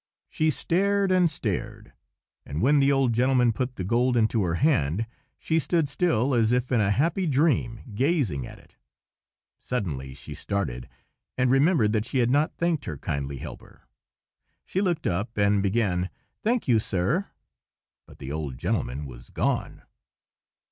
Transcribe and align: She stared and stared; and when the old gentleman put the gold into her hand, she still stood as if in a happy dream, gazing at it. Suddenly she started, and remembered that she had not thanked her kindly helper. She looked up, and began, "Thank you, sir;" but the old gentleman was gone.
She 0.29 0.49
stared 0.49 1.11
and 1.11 1.29
stared; 1.29 1.93
and 2.43 2.59
when 2.59 2.79
the 2.79 2.91
old 2.91 3.13
gentleman 3.13 3.53
put 3.53 3.75
the 3.75 3.83
gold 3.83 4.17
into 4.17 4.41
her 4.41 4.55
hand, 4.55 5.05
she 5.37 5.59
still 5.59 5.85
stood 5.85 6.39
as 6.39 6.51
if 6.51 6.71
in 6.71 6.81
a 6.81 6.89
happy 6.89 7.27
dream, 7.27 7.81
gazing 7.93 8.47
at 8.47 8.57
it. 8.57 8.77
Suddenly 9.59 10.15
she 10.15 10.33
started, 10.33 10.89
and 11.37 11.51
remembered 11.51 11.93
that 11.93 12.05
she 12.05 12.17
had 12.17 12.31
not 12.31 12.57
thanked 12.57 12.85
her 12.85 12.97
kindly 12.97 13.37
helper. 13.37 13.83
She 14.65 14.81
looked 14.81 15.05
up, 15.05 15.37
and 15.37 15.61
began, 15.61 16.09
"Thank 16.41 16.67
you, 16.67 16.79
sir;" 16.79 17.27
but 18.07 18.17
the 18.17 18.31
old 18.31 18.57
gentleman 18.57 19.05
was 19.05 19.29
gone. 19.29 19.83